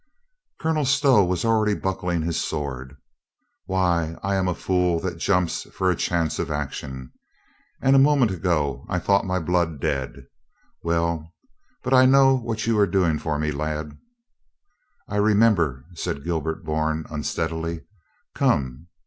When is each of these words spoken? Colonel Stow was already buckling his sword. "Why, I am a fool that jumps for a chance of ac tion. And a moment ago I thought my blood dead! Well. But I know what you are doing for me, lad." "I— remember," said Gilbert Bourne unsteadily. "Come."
Colonel 0.59 0.85
Stow 0.85 1.23
was 1.23 1.45
already 1.45 1.75
buckling 1.75 2.23
his 2.23 2.43
sword. 2.43 2.97
"Why, 3.65 4.15
I 4.23 4.33
am 4.33 4.47
a 4.47 4.55
fool 4.55 4.99
that 4.99 5.19
jumps 5.19 5.69
for 5.71 5.91
a 5.91 5.95
chance 5.95 6.39
of 6.39 6.49
ac 6.49 6.71
tion. 6.73 7.11
And 7.83 7.95
a 7.95 7.99
moment 7.99 8.31
ago 8.31 8.83
I 8.89 8.97
thought 8.97 9.27
my 9.27 9.37
blood 9.37 9.79
dead! 9.79 10.25
Well. 10.81 11.31
But 11.83 11.93
I 11.93 12.07
know 12.07 12.35
what 12.35 12.65
you 12.65 12.79
are 12.79 12.87
doing 12.87 13.19
for 13.19 13.37
me, 13.37 13.51
lad." 13.51 13.95
"I— 15.07 15.17
remember," 15.17 15.85
said 15.93 16.23
Gilbert 16.23 16.63
Bourne 16.65 17.05
unsteadily. 17.11 17.85
"Come." 18.33 18.87